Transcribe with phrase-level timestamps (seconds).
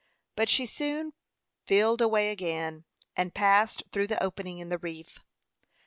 [0.35, 1.13] But she soon
[1.67, 5.19] filled away again, and passed through the opening in the reef.